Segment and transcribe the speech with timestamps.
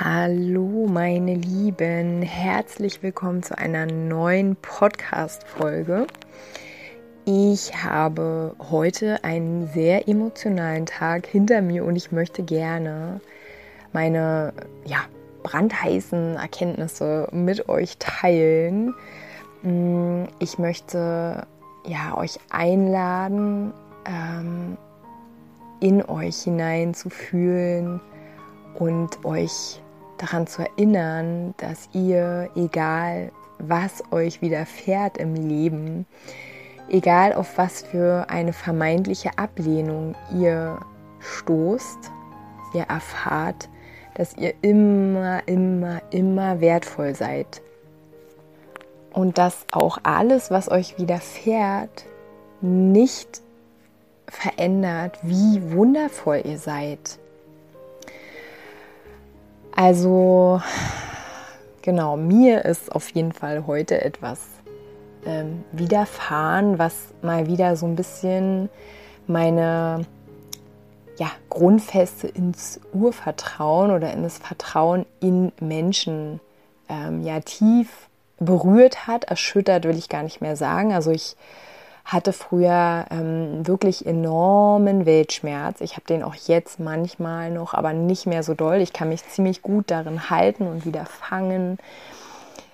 [0.00, 6.06] Hallo meine Lieben, herzlich willkommen zu einer neuen Podcast-Folge.
[7.24, 13.20] Ich habe heute einen sehr emotionalen Tag hinter mir und ich möchte gerne
[13.92, 14.52] meine
[14.84, 14.98] ja,
[15.42, 18.94] brandheißen Erkenntnisse mit euch teilen.
[19.62, 21.44] Mm, ich möchte
[21.84, 23.72] ja, euch einladen,
[24.06, 24.76] ähm,
[25.80, 28.00] in euch hinein zu fühlen
[28.78, 29.82] und euch
[30.18, 36.06] daran zu erinnern, dass ihr, egal was euch widerfährt im Leben,
[36.88, 40.78] egal auf was für eine vermeintliche Ablehnung ihr
[41.20, 42.10] stoßt,
[42.74, 43.68] ihr erfahrt,
[44.14, 47.62] dass ihr immer, immer, immer wertvoll seid.
[49.12, 52.04] Und dass auch alles, was euch widerfährt,
[52.60, 53.40] nicht
[54.28, 57.18] verändert, wie wundervoll ihr seid.
[59.72, 60.60] Also
[61.82, 64.40] genau, mir ist auf jeden Fall heute etwas
[65.24, 68.68] ähm, widerfahren, was mal wieder so ein bisschen
[69.26, 70.06] meine
[71.18, 76.40] ja, Grundfeste ins Urvertrauen oder in das Vertrauen in Menschen
[76.88, 78.08] ähm, ja tief
[78.38, 80.92] berührt hat, erschüttert will ich gar nicht mehr sagen.
[80.92, 81.36] Also ich
[82.08, 85.82] hatte früher ähm, wirklich enormen Weltschmerz.
[85.82, 88.76] Ich habe den auch jetzt manchmal noch, aber nicht mehr so doll.
[88.76, 91.76] Ich kann mich ziemlich gut darin halten und wieder fangen.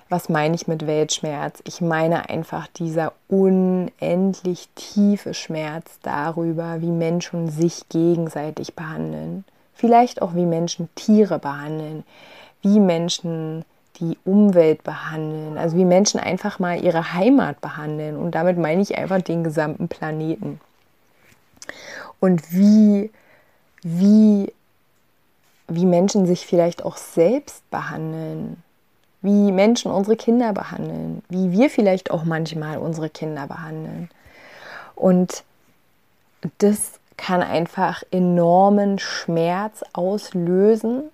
[0.09, 1.61] Was meine ich mit Weltschmerz?
[1.67, 9.45] Ich meine einfach dieser unendlich tiefe Schmerz darüber, wie Menschen sich gegenseitig behandeln.
[9.73, 12.05] Vielleicht auch wie Menschen Tiere behandeln,
[12.63, 13.65] wie Menschen
[14.01, 18.17] die Umwelt behandeln, also wie Menschen einfach mal ihre Heimat behandeln.
[18.17, 20.61] Und damit meine ich einfach den gesamten Planeten.
[22.21, 23.11] Und wie,
[23.83, 24.53] wie,
[25.69, 28.63] wie Menschen sich vielleicht auch selbst behandeln,
[29.23, 34.11] wie Menschen unsere Kinder behandeln, wie wir vielleicht auch manchmal unsere Kinder behandeln.
[34.95, 35.45] Und
[36.59, 41.05] das kann einfach enormen Schmerz auslösen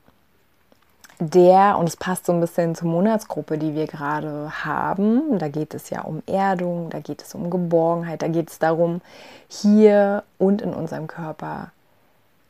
[1.21, 5.75] der, und es passt so ein bisschen zur Monatsgruppe, die wir gerade haben, da geht
[5.75, 9.03] es ja um Erdung, da geht es um Geborgenheit, da geht es darum,
[9.49, 11.73] hier und in unserem Körper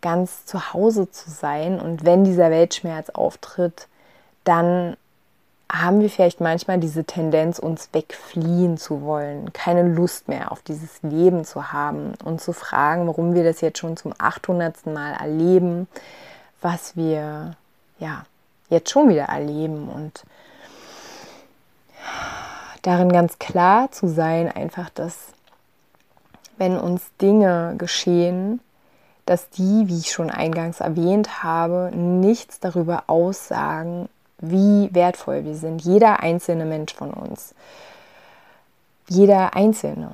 [0.00, 1.80] ganz zu Hause zu sein.
[1.80, 3.88] Und wenn dieser Weltschmerz auftritt,
[4.44, 4.96] dann
[5.70, 11.02] haben wir vielleicht manchmal diese Tendenz, uns wegfliehen zu wollen, keine Lust mehr auf dieses
[11.02, 14.86] Leben zu haben und zu fragen, warum wir das jetzt schon zum 800.
[14.86, 15.86] Mal erleben,
[16.60, 17.56] was wir
[17.98, 18.24] ja
[18.70, 20.24] jetzt schon wieder erleben und
[22.82, 25.16] darin ganz klar zu sein, einfach, dass
[26.56, 28.60] wenn uns Dinge geschehen,
[29.26, 34.08] dass die, wie ich schon eingangs erwähnt habe, nichts darüber aussagen,
[34.38, 35.82] wie wertvoll wir sind.
[35.82, 37.54] Jeder einzelne Mensch von uns.
[39.08, 40.12] Jeder Einzelne.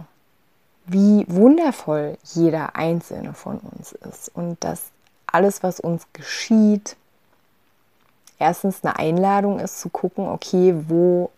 [0.86, 4.30] Wie wundervoll jeder Einzelne von uns ist.
[4.34, 4.82] Und dass
[5.26, 6.96] alles, was uns geschieht,
[8.38, 11.30] erstens eine Einladung ist zu gucken, okay, wo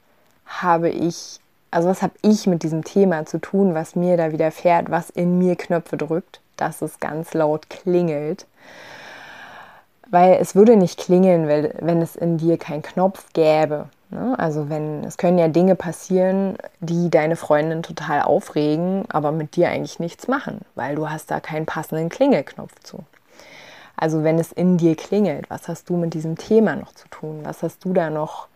[0.46, 4.90] habe ich, also was habe ich mit diesem Thema zu tun, was mir da widerfährt,
[4.90, 8.46] was in mir Knöpfe drückt, dass es ganz laut klingelt.
[10.10, 13.88] Weil es würde nicht klingeln, wenn es in dir keinen Knopf gäbe.
[14.10, 14.34] Ne?
[14.38, 19.68] Also wenn, es können ja Dinge passieren, die deine Freundin total aufregen, aber mit dir
[19.68, 23.04] eigentlich nichts machen, weil du hast da keinen passenden Klingelknopf zu.
[24.00, 27.40] Also wenn es in dir klingelt, was hast du mit diesem Thema noch zu tun?
[27.42, 28.46] Was hast du da noch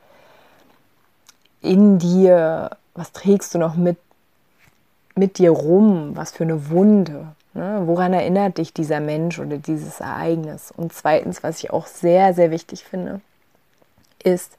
[1.60, 2.70] in dir?
[2.94, 3.98] Was trägst du noch mit,
[5.16, 6.12] mit dir rum?
[6.14, 7.34] Was für eine Wunde?
[7.54, 7.82] Ne?
[7.86, 10.72] Woran erinnert dich dieser Mensch oder dieses Ereignis?
[10.76, 13.20] Und zweitens, was ich auch sehr, sehr wichtig finde,
[14.22, 14.56] ist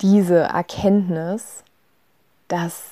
[0.00, 1.62] diese Erkenntnis,
[2.48, 2.82] dass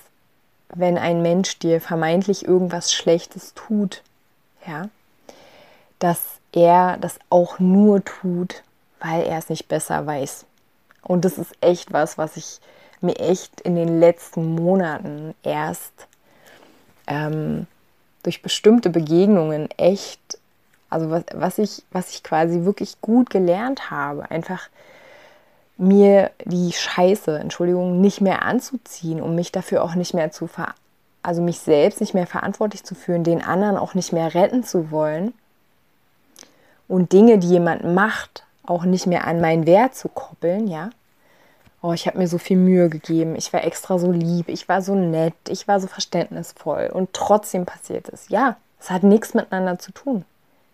[0.69, 4.03] wenn ein Mensch dir vermeintlich irgendwas Schlechtes tut,
[4.65, 4.89] ja,
[5.99, 6.21] dass
[6.55, 8.63] er das auch nur tut,
[9.01, 10.47] weil er es nicht besser weiß.
[11.03, 12.61] Und das ist echt was, was ich
[13.01, 15.93] mir echt in den letzten Monaten erst
[17.07, 17.67] ähm,
[18.23, 20.39] durch bestimmte Begegnungen echt,
[20.89, 24.69] also was, was, ich, was ich quasi wirklich gut gelernt habe, einfach
[25.77, 30.75] mir die Scheiße, Entschuldigung, nicht mehr anzuziehen, um mich dafür auch nicht mehr zu ver
[31.23, 34.91] also mich selbst nicht mehr verantwortlich zu fühlen, den anderen auch nicht mehr retten zu
[34.91, 35.33] wollen
[36.89, 40.91] und Dinge, die jemand macht, auch nicht mehr an meinen Wert zu koppeln, ja.
[41.83, 44.81] Oh, ich habe mir so viel Mühe gegeben, ich war extra so lieb, ich war
[44.81, 48.31] so nett, ich war so verständnisvoll und trotzdem passiert es.
[48.31, 50.25] Ja, es hat nichts miteinander zu tun.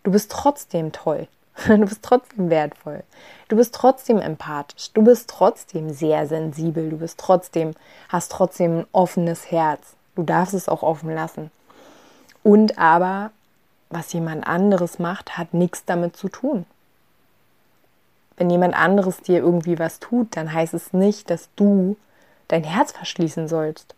[0.02, 1.26] Du bist trotzdem toll.
[1.66, 3.02] Du bist trotzdem wertvoll.
[3.48, 4.92] Du bist trotzdem empathisch.
[4.92, 6.90] Du bist trotzdem sehr sensibel.
[6.90, 7.74] Du bist trotzdem,
[8.08, 9.94] hast trotzdem ein offenes Herz.
[10.14, 11.50] Du darfst es auch offen lassen.
[12.42, 13.30] Und aber,
[13.90, 16.64] was jemand anderes macht, hat nichts damit zu tun.
[18.36, 21.96] Wenn jemand anderes dir irgendwie was tut, dann heißt es nicht, dass du
[22.48, 23.94] dein Herz verschließen sollst.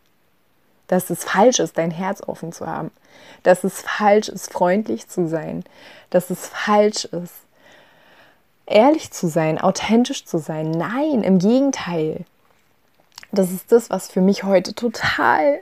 [0.88, 2.90] Dass es falsch ist, dein Herz offen zu haben.
[3.44, 5.62] Dass es falsch ist, freundlich zu sein.
[6.10, 7.34] Dass es falsch ist,
[8.66, 10.70] ehrlich zu sein, authentisch zu sein.
[10.70, 12.24] Nein, im Gegenteil.
[13.30, 15.60] Das ist das, was für mich heute total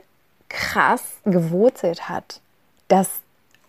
[0.49, 2.41] krass gewurzelt hat,
[2.87, 3.09] dass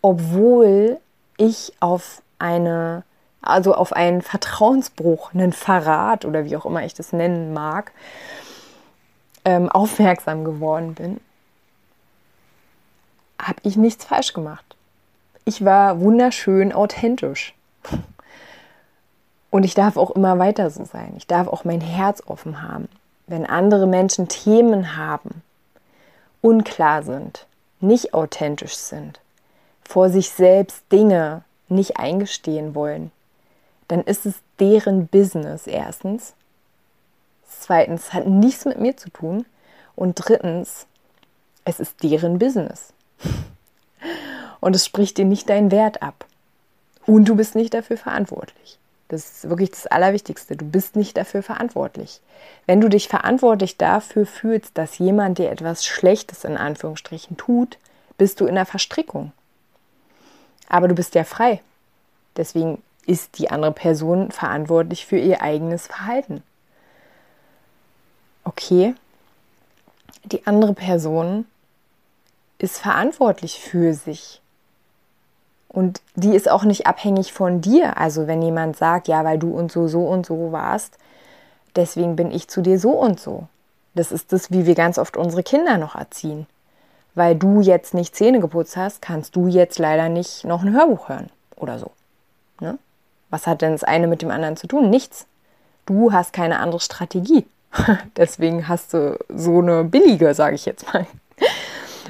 [0.02, 1.00] obwohl
[1.38, 3.04] ich auf eine,
[3.40, 7.92] also auf einen Vertrauensbruch, einen Verrat oder wie auch immer ich das nennen mag,
[9.44, 11.20] ähm, aufmerksam geworden bin,
[13.40, 14.76] habe ich nichts falsch gemacht.
[15.44, 17.54] Ich war wunderschön authentisch.
[19.50, 21.14] Und ich darf auch immer weiter so sein.
[21.16, 22.88] Ich darf auch mein Herz offen haben.
[23.26, 25.42] Wenn andere Menschen Themen haben,
[26.40, 27.46] unklar sind,
[27.80, 29.20] nicht authentisch sind,
[29.92, 33.12] vor sich selbst Dinge nicht eingestehen wollen,
[33.88, 36.32] dann ist es deren Business erstens.
[37.46, 39.44] Zweitens hat nichts mit mir zu tun.
[39.94, 40.86] Und drittens,
[41.66, 42.94] es ist deren Business.
[44.60, 46.24] Und es spricht dir nicht deinen Wert ab.
[47.04, 48.78] Und du bist nicht dafür verantwortlich.
[49.08, 50.56] Das ist wirklich das Allerwichtigste.
[50.56, 52.22] Du bist nicht dafür verantwortlich.
[52.64, 57.76] Wenn du dich verantwortlich dafür fühlst, dass jemand dir etwas Schlechtes in Anführungsstrichen tut,
[58.16, 59.32] bist du in der Verstrickung.
[60.68, 61.60] Aber du bist ja frei.
[62.36, 66.42] Deswegen ist die andere Person verantwortlich für ihr eigenes Verhalten.
[68.44, 68.94] Okay,
[70.24, 71.46] die andere Person
[72.58, 74.40] ist verantwortlich für sich.
[75.68, 77.96] Und die ist auch nicht abhängig von dir.
[77.96, 80.98] Also wenn jemand sagt, ja, weil du und so, so und so warst,
[81.74, 83.48] deswegen bin ich zu dir so und so.
[83.94, 86.46] Das ist das, wie wir ganz oft unsere Kinder noch erziehen.
[87.14, 91.08] Weil du jetzt nicht Zähne geputzt hast, kannst du jetzt leider nicht noch ein Hörbuch
[91.08, 91.90] hören oder so.
[92.60, 92.78] Ne?
[93.30, 94.90] Was hat denn das eine mit dem anderen zu tun?
[94.90, 95.26] Nichts.
[95.84, 97.46] Du hast keine andere Strategie.
[98.16, 101.06] Deswegen hast du so eine billige, sage ich jetzt mal.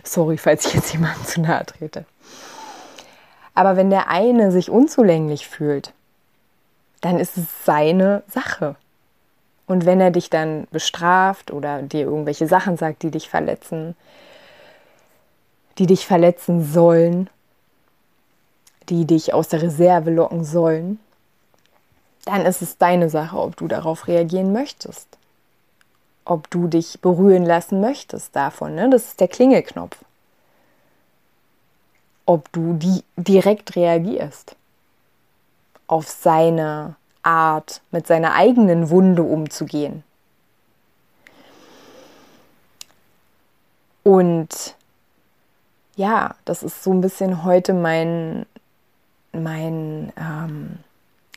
[0.04, 2.04] Sorry, falls ich jetzt jemandem zu nahe trete.
[3.54, 5.92] Aber wenn der eine sich unzulänglich fühlt,
[7.00, 8.76] dann ist es seine Sache.
[9.66, 13.94] Und wenn er dich dann bestraft oder dir irgendwelche Sachen sagt, die dich verletzen,
[15.78, 17.30] die dich verletzen sollen,
[18.88, 20.98] die dich aus der Reserve locken sollen,
[22.24, 25.08] dann ist es deine Sache, ob du darauf reagieren möchtest.
[26.24, 28.74] Ob du dich berühren lassen möchtest davon.
[28.74, 28.90] Ne?
[28.90, 29.96] Das ist der Klingelknopf
[32.26, 34.56] ob du die direkt reagierst
[35.86, 40.02] auf seine Art, mit seiner eigenen Wunde umzugehen.
[44.02, 44.74] Und
[45.96, 48.46] ja, das ist so ein bisschen heute mein,
[49.32, 50.78] mein, ähm,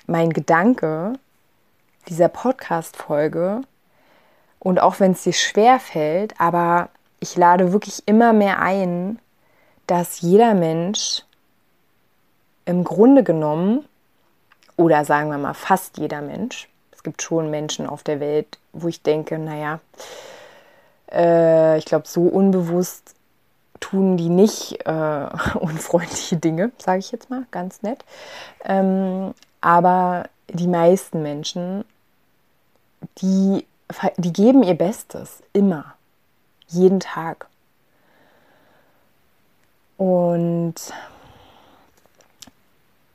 [0.08, 1.14] mein Gedanke
[2.08, 3.62] dieser Podcast-Folge.
[4.60, 9.20] Und auch wenn es dir schwer fällt, aber ich lade wirklich immer mehr ein,
[9.88, 11.24] dass jeder Mensch
[12.66, 13.86] im Grunde genommen,
[14.78, 18.88] oder sagen wir mal fast jeder Mensch, es gibt schon Menschen auf der Welt, wo
[18.88, 19.80] ich denke, naja,
[21.12, 23.15] äh, ich glaube, so unbewusst
[23.90, 25.28] tun die nicht äh,
[25.60, 28.04] unfreundliche Dinge, sage ich jetzt mal, ganz nett.
[28.64, 31.86] Ähm, aber die meisten Menschen,
[33.20, 33.66] die,
[34.18, 35.94] die geben ihr Bestes, immer,
[36.68, 37.48] jeden Tag.
[39.98, 40.76] Und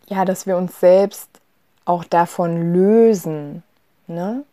[0.07, 1.29] ja, dass wir uns selbst
[1.85, 3.63] auch davon lösen,
[4.07, 4.45] ne?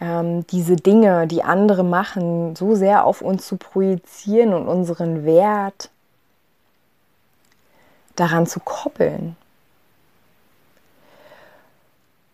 [0.00, 5.90] Ähm, diese Dinge, die andere machen, so sehr auf uns zu projizieren und unseren Wert
[8.16, 9.36] daran zu koppeln.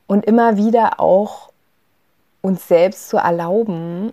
[0.07, 1.51] Und immer wieder auch
[2.43, 4.13] uns selbst zu erlauben,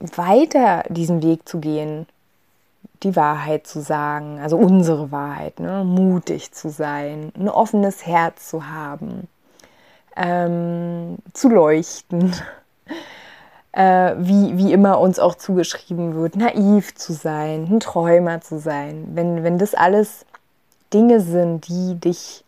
[0.00, 2.06] weiter diesen Weg zu gehen,
[3.02, 5.84] die Wahrheit zu sagen, also unsere Wahrheit, ne?
[5.84, 9.28] mutig zu sein, ein offenes Herz zu haben,
[10.16, 12.34] ähm, zu leuchten,
[13.72, 19.08] äh, wie, wie immer uns auch zugeschrieben wird, naiv zu sein, ein Träumer zu sein.
[19.14, 20.24] Wenn, wenn das alles
[20.92, 22.44] Dinge sind, die dich,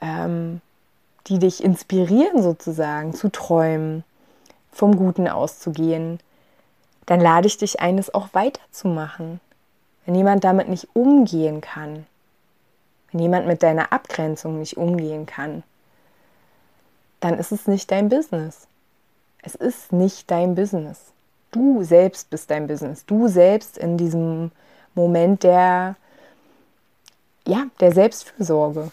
[0.00, 0.60] ähm,
[1.26, 4.04] die dich inspirieren sozusagen, zu träumen,
[4.72, 6.18] vom Guten auszugehen,
[7.06, 9.40] dann lade ich dich ein, es auch weiterzumachen.
[10.04, 12.06] Wenn jemand damit nicht umgehen kann,
[13.12, 15.62] wenn jemand mit deiner Abgrenzung nicht umgehen kann,
[17.20, 18.66] dann ist es nicht dein Business.
[19.46, 21.12] Es ist nicht dein Business.
[21.50, 23.04] Du selbst bist dein Business.
[23.04, 24.50] Du selbst in diesem
[24.94, 25.96] Moment der,
[27.46, 28.90] ja, der Selbstfürsorge.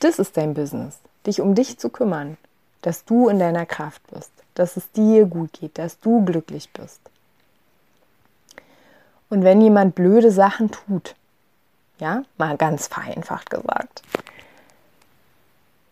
[0.00, 0.98] Das ist dein Business.
[1.26, 2.36] Dich um dich zu kümmern,
[2.80, 7.00] dass du in deiner Kraft bist, dass es dir gut geht, dass du glücklich bist.
[9.30, 11.14] Und wenn jemand blöde Sachen tut,
[11.98, 14.02] ja, mal ganz vereinfacht gesagt,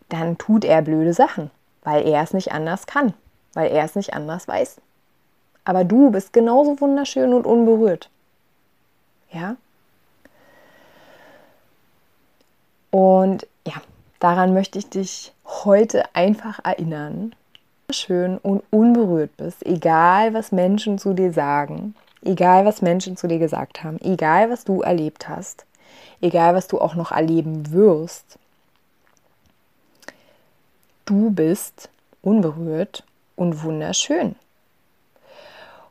[0.09, 3.15] dann tut er blöde Sachen weil er es nicht anders kann,
[3.55, 4.81] weil er es nicht anders weiß.
[5.65, 8.11] Aber du bist genauso wunderschön und unberührt.
[9.31, 9.57] Ja?
[12.91, 13.75] Und ja,
[14.19, 17.35] daran möchte ich dich heute einfach erinnern.
[17.91, 23.39] Schön und unberührt bist, egal was Menschen zu dir sagen, egal was Menschen zu dir
[23.39, 25.67] gesagt haben, egal was du erlebt hast,
[26.21, 28.39] egal was du auch noch erleben wirst,
[31.11, 31.91] du bist
[32.23, 33.03] unberührt
[33.35, 34.37] und wunderschön.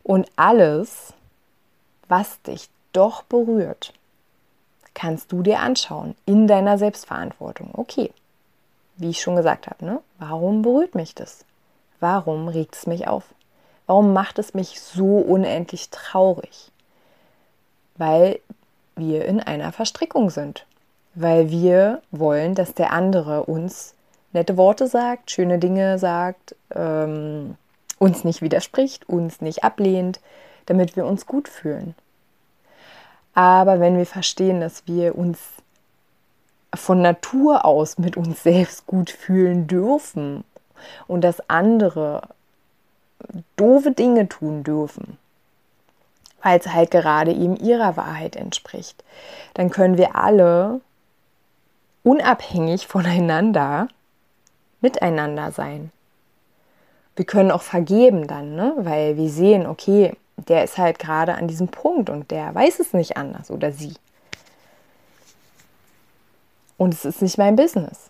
[0.02, 1.14] Und alles,
[2.08, 3.94] was dich doch berührt,
[4.94, 7.70] kannst du dir anschauen in deiner Selbstverantwortung.
[7.74, 8.12] Okay,
[8.96, 10.00] wie ich schon gesagt habe, ne?
[10.20, 11.44] warum berührt mich das?
[12.00, 13.26] Warum regt es mich auf?
[13.88, 16.72] Warum macht es mich so unendlich traurig?
[17.98, 18.40] Weil
[18.96, 20.66] wir in einer Verstrickung sind.
[21.14, 23.96] Weil wir wollen, dass der andere uns
[24.34, 27.56] nette Worte sagt, schöne Dinge sagt, ähm,
[27.98, 30.20] uns nicht widerspricht, uns nicht ablehnt,
[30.66, 31.96] damit wir uns gut fühlen.
[33.34, 35.40] Aber wenn wir verstehen, dass wir uns
[36.74, 40.44] von Natur aus mit uns selbst gut fühlen dürfen
[41.08, 42.22] und dass andere
[43.56, 45.18] doofe Dinge tun dürfen,
[46.42, 49.04] weil es halt gerade eben ihrer Wahrheit entspricht,
[49.56, 50.82] dann können wir alle
[52.04, 53.88] unabhängig voneinander
[54.82, 55.92] miteinander sein.
[57.16, 58.74] Wir können auch vergeben dann, ne?
[58.78, 62.94] weil wir sehen, okay, der ist halt gerade an diesem Punkt und der weiß es
[62.94, 63.94] nicht anders oder sie.
[66.78, 68.10] Und es ist nicht mein Business.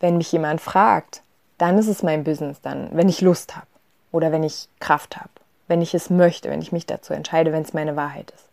[0.00, 1.22] Wenn mich jemand fragt,
[1.56, 3.66] dann ist es mein Business dann, wenn ich Lust habe
[4.10, 5.30] oder wenn ich Kraft habe,
[5.68, 8.48] wenn ich es möchte, wenn ich mich dazu entscheide, wenn es meine Wahrheit ist.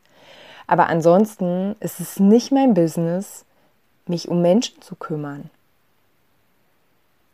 [0.67, 3.45] Aber ansonsten ist es nicht mein Business,
[4.07, 5.49] mich um Menschen zu kümmern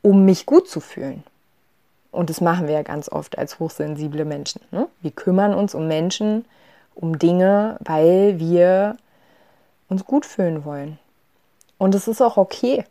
[0.02, 1.24] um mich gut zu fühlen.
[2.12, 4.62] Und das machen wir ja ganz oft als hochsensible Menschen.
[4.72, 4.88] Ne?
[5.02, 6.46] Wir kümmern uns um Menschen,
[6.94, 8.98] um Dinge, weil wir
[9.88, 11.00] uns gut fühlen wollen.
[11.78, 12.84] Und es ist auch okay.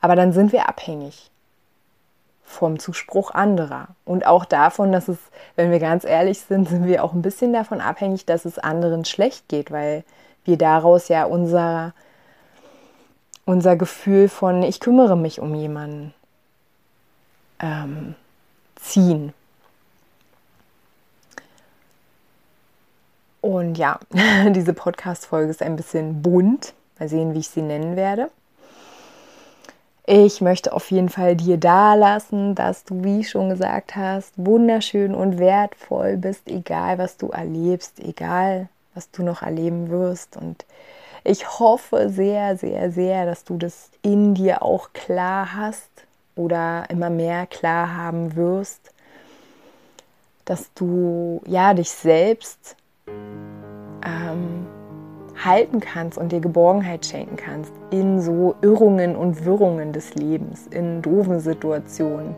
[0.00, 1.30] Aber dann sind wir abhängig
[2.44, 3.88] vom Zuspruch anderer.
[4.04, 5.18] Und auch davon, dass es,
[5.54, 9.04] wenn wir ganz ehrlich sind, sind wir auch ein bisschen davon abhängig, dass es anderen
[9.04, 10.02] schlecht geht, weil
[10.44, 11.92] wir daraus ja unser
[13.48, 16.12] unser Gefühl von, ich kümmere mich um jemanden,
[17.60, 18.14] ähm,
[18.76, 19.32] ziehen.
[23.40, 24.00] Und ja,
[24.50, 26.74] diese Podcast-Folge ist ein bisschen bunt.
[26.98, 28.30] Mal sehen, wie ich sie nennen werde.
[30.04, 35.14] Ich möchte auf jeden Fall dir da lassen, dass du, wie schon gesagt hast, wunderschön
[35.14, 40.36] und wertvoll bist, egal was du erlebst, egal was du noch erleben wirst.
[40.36, 40.66] Und
[41.24, 45.90] ich hoffe sehr, sehr, sehr, dass du das in dir auch klar hast
[46.36, 48.92] oder immer mehr klar haben wirst,
[50.44, 54.66] dass du ja dich selbst ähm,
[55.44, 61.02] halten kannst und dir Geborgenheit schenken kannst in so Irrungen und Wirrungen des Lebens, in
[61.02, 62.34] doofen Situationen.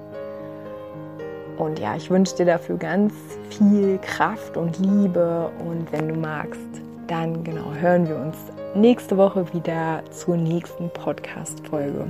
[1.56, 3.12] Und ja, ich wünsche dir dafür ganz
[3.50, 6.60] viel Kraft und Liebe und wenn du magst,
[7.06, 8.36] dann genau hören wir uns
[8.74, 12.06] nächste Woche wieder zur nächsten Podcast-Folge.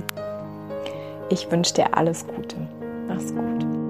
[1.29, 2.55] Ich wünsche dir alles Gute.
[3.07, 3.80] Mach's gut.